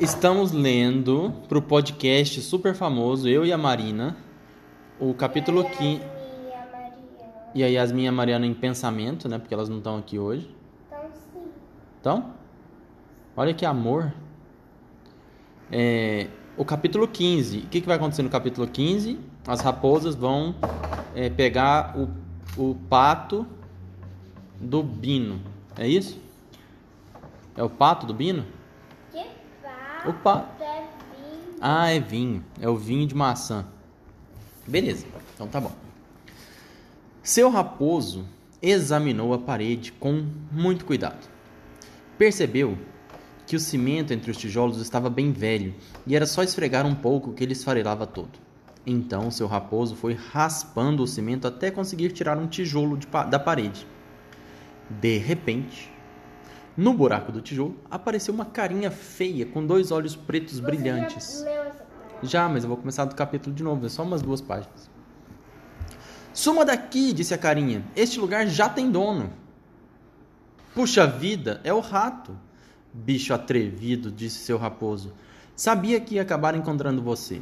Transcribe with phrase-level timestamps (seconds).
[0.00, 4.16] Estamos lendo pro podcast super famoso, eu e a Marina,
[4.98, 6.02] o capítulo 15.
[7.54, 9.38] E a Yasmin e a Mariana em pensamento, né?
[9.38, 10.52] Porque elas não estão aqui hoje.
[10.88, 11.42] Então, sim.
[12.00, 12.34] Então,
[13.36, 14.12] olha que amor.
[15.70, 16.26] É,
[16.56, 17.58] o capítulo 15.
[17.58, 19.18] O que, que vai acontecer no capítulo 15?
[19.46, 20.54] As raposas vão
[21.14, 22.08] é, pegar o,
[22.60, 23.46] o pato
[24.60, 25.40] do Bino.
[25.78, 26.18] É isso?
[27.56, 28.44] É o pato do Bino?
[30.04, 30.62] Que O pato.
[30.62, 30.84] é.
[31.60, 32.44] Ah, é vinho.
[32.60, 33.64] É o vinho de maçã.
[34.66, 35.06] Beleza.
[35.34, 35.72] Então tá bom.
[37.22, 38.24] Seu raposo
[38.60, 41.26] examinou a parede com muito cuidado.
[42.18, 42.76] Percebeu
[43.46, 45.74] que o cimento entre os tijolos estava bem velho
[46.06, 48.30] e era só esfregar um pouco que ele esfarelava todo.
[48.86, 53.38] Então seu raposo foi raspando o cimento até conseguir tirar um tijolo de pa- da
[53.38, 53.86] parede.
[54.90, 55.90] De repente,
[56.76, 61.24] no buraco do tijolo apareceu uma carinha feia com dois olhos pretos brilhantes.
[61.24, 61.86] Você já leu essa?
[62.22, 64.90] Já, mas eu vou começar do capítulo de novo, é só umas duas páginas.
[66.32, 67.84] Suma daqui, disse a carinha.
[67.94, 69.32] Este lugar já tem dono.
[70.74, 72.36] Puxa vida, é o rato.
[72.92, 75.12] Bicho atrevido, disse seu raposo.
[75.54, 77.40] Sabia que ia acabar encontrando você.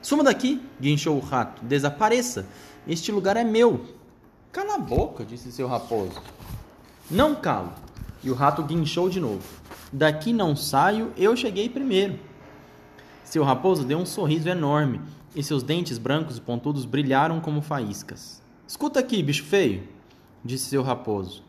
[0.00, 1.64] Suma daqui, guinchou o rato.
[1.64, 2.46] Desapareça.
[2.86, 3.84] Este lugar é meu.
[4.52, 6.22] Cala a boca, disse seu raposo.
[7.10, 7.72] Não calo.
[8.28, 9.42] E o rato guinchou de novo.
[9.90, 12.18] Daqui não saio, eu cheguei primeiro.
[13.24, 15.00] Seu raposo deu um sorriso enorme
[15.34, 18.42] e seus dentes brancos e pontudos brilharam como faíscas.
[18.66, 19.88] Escuta aqui, bicho feio,
[20.44, 21.42] disse seu raposo.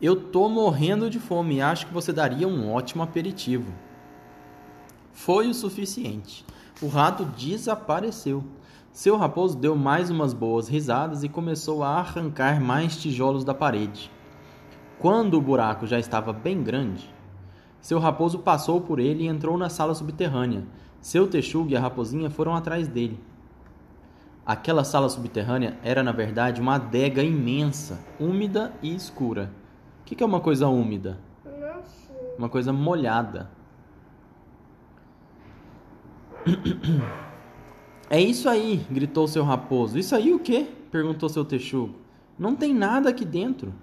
[0.00, 3.70] Eu tô morrendo de fome e acho que você daria um ótimo aperitivo.
[5.12, 6.46] Foi o suficiente.
[6.80, 8.42] O rato desapareceu.
[8.90, 14.10] Seu raposo deu mais umas boas risadas e começou a arrancar mais tijolos da parede.
[14.98, 17.12] Quando o buraco já estava bem grande,
[17.80, 20.64] seu raposo passou por ele e entrou na sala subterrânea.
[21.00, 23.20] Seu texugo e a raposinha foram atrás dele.
[24.44, 29.52] Aquela sala subterrânea era, na verdade, uma adega imensa, úmida e escura.
[30.00, 31.18] O que que é uma coisa úmida?
[32.38, 33.50] Uma coisa molhada.
[38.08, 39.98] É isso aí, gritou seu raposo.
[39.98, 40.68] Isso aí o quê?
[40.92, 41.96] perguntou seu texugo.
[42.38, 43.74] Não tem nada aqui dentro.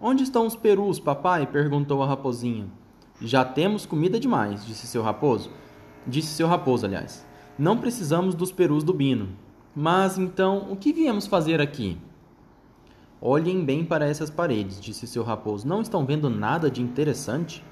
[0.00, 1.46] Onde estão os perus, papai?
[1.46, 2.66] perguntou a raposinha.
[3.18, 5.50] Já temos comida demais, disse seu raposo.
[6.06, 7.26] Disse seu raposo, aliás.
[7.58, 9.30] Não precisamos dos perus do Bino.
[9.74, 11.96] Mas então, o que viemos fazer aqui?
[13.22, 15.66] Olhem bem para essas paredes, disse seu raposo.
[15.66, 17.64] Não estão vendo nada de interessante?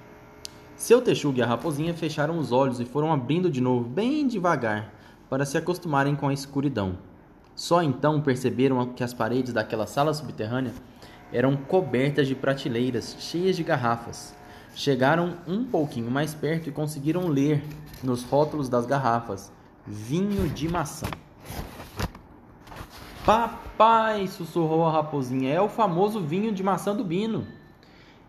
[0.76, 4.92] Seu texugo e a raposinha fecharam os olhos e foram abrindo de novo, bem devagar,
[5.28, 6.96] para se acostumarem com a escuridão.
[7.54, 10.72] Só então perceberam que as paredes daquela sala subterrânea
[11.34, 14.34] eram cobertas de prateleiras cheias de garrafas.
[14.72, 17.62] Chegaram um pouquinho mais perto e conseguiram ler
[18.02, 19.52] nos rótulos das garrafas:
[19.84, 21.08] vinho de maçã.
[23.26, 27.46] Papai, sussurrou a raposinha, é o famoso vinho de maçã do Bino.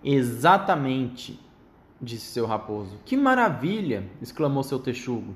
[0.04, 1.40] Exatamente,
[2.02, 2.98] disse seu raposo.
[3.06, 4.10] Que maravilha!
[4.22, 5.36] exclamou seu texugo.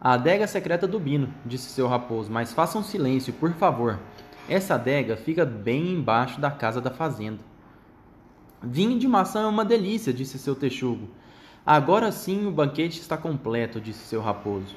[0.00, 3.98] A adega secreta do Bino, disse seu raposo, mas façam silêncio, por favor.
[4.52, 7.38] Essa adega fica bem embaixo da casa da fazenda.
[8.62, 11.08] Vinho de maçã é uma delícia, disse seu texugo.
[11.64, 14.76] Agora sim o banquete está completo, disse seu raposo.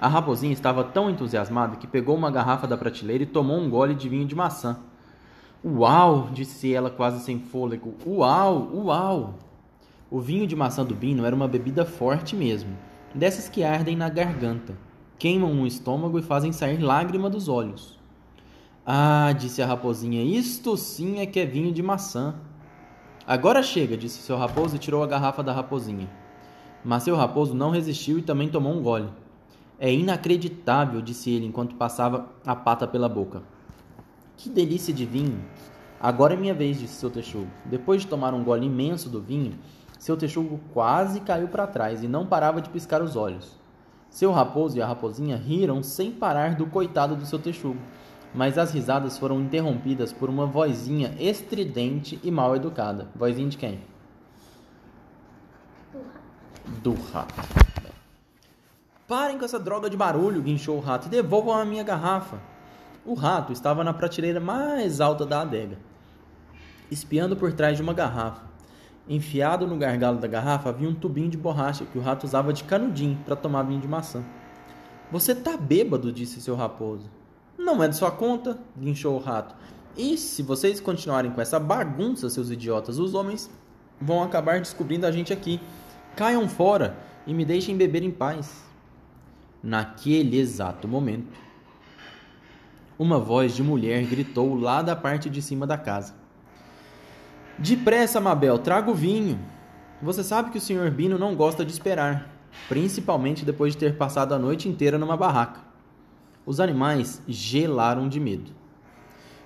[0.00, 3.94] A raposinha estava tão entusiasmada que pegou uma garrafa da prateleira e tomou um gole
[3.94, 4.78] de vinho de maçã.
[5.62, 6.30] Uau!
[6.32, 7.92] disse ela quase sem fôlego.
[8.06, 8.70] Uau!
[8.72, 9.34] Uau!
[10.10, 12.74] O vinho de maçã do Bino era uma bebida forte mesmo,
[13.14, 14.74] dessas que ardem na garganta,
[15.18, 17.95] queimam o estômago e fazem sair lágrima dos olhos.
[18.88, 22.36] Ah, disse a raposinha, isto sim é que é vinho de maçã.
[23.26, 26.08] Agora chega, disse seu raposo e tirou a garrafa da raposinha.
[26.84, 29.08] Mas seu raposo não resistiu e também tomou um gole.
[29.76, 33.42] É inacreditável, disse ele enquanto passava a pata pela boca.
[34.36, 35.44] Que delícia de vinho!
[36.00, 37.50] Agora é minha vez, disse seu texugo.
[37.64, 39.58] Depois de tomar um gole imenso do vinho,
[39.98, 43.56] seu texugo quase caiu para trás e não parava de piscar os olhos.
[44.08, 47.80] Seu raposo e a raposinha riram sem parar do coitado do seu texugo,
[48.36, 53.08] mas as risadas foram interrompidas por uma vozinha estridente e mal educada.
[53.16, 53.80] Vozinha de quem?
[56.82, 57.34] Do rato.
[59.08, 62.38] Parem com essa droga de barulho, guinchou o rato, e devolvam a minha garrafa.
[63.06, 65.78] O rato estava na prateleira mais alta da adega,
[66.90, 68.42] espiando por trás de uma garrafa.
[69.08, 72.64] Enfiado no gargalo da garrafa havia um tubinho de borracha que o rato usava de
[72.64, 74.22] canudinho para tomar vinho de maçã.
[75.10, 77.08] Você tá bêbado, disse seu raposo.
[77.58, 79.54] Não é de sua conta, guinchou o rato.
[79.96, 83.50] E se vocês continuarem com essa bagunça, seus idiotas, os homens
[84.00, 85.60] vão acabar descobrindo a gente aqui.
[86.14, 88.64] Caiam fora e me deixem beber em paz.
[89.62, 91.32] Naquele exato momento,
[92.98, 96.14] uma voz de mulher gritou lá da parte de cima da casa.
[97.58, 99.38] Depressa, Mabel, traga o vinho.
[100.00, 100.90] Você sabe que o Sr.
[100.90, 102.30] Bino não gosta de esperar,
[102.68, 105.65] principalmente depois de ter passado a noite inteira numa barraca.
[106.46, 108.52] Os animais gelaram de medo.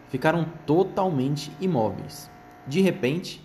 [0.08, 2.30] Ficaram totalmente imóveis.
[2.66, 3.42] De repente,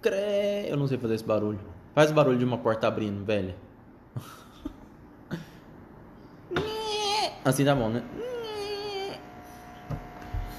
[0.00, 0.66] cre...
[0.66, 1.60] eu não sei fazer esse barulho.
[1.94, 3.54] Faz o barulho de uma porta abrindo, velha.
[7.44, 8.02] Assim tá bom, né?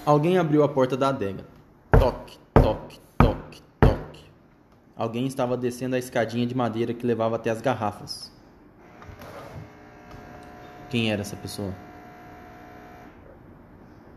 [0.06, 1.44] Alguém abriu a porta da adega.
[1.92, 4.25] Toque, toque, toque, toque.
[4.95, 8.31] Alguém estava descendo a escadinha de madeira que levava até as garrafas.
[10.89, 11.74] Quem era essa pessoa?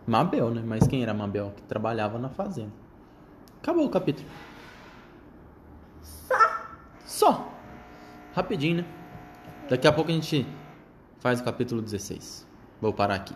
[0.07, 0.63] Mabel, né?
[0.65, 1.53] Mas quem era Mabel?
[1.55, 2.73] Que trabalhava na fazenda.
[3.61, 4.29] Acabou o capítulo.
[6.03, 6.35] Só.
[7.05, 7.53] Só.
[8.35, 8.85] Rapidinho, né?
[9.69, 10.47] Daqui a pouco a gente
[11.21, 12.49] faz o capítulo 16.
[12.81, 13.35] Vou parar aqui.